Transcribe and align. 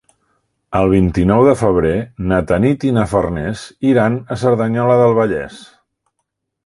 El 0.79 0.87
vint-i-nou 0.93 1.41
de 1.47 1.51
febrer 1.59 1.91
na 2.31 2.39
Tanit 2.53 2.87
i 2.89 2.93
na 2.95 3.03
Farners 3.11 3.67
iran 3.91 4.17
a 4.37 4.39
Cerdanyola 4.45 4.97
del 5.05 5.15
Vallès. 5.21 5.61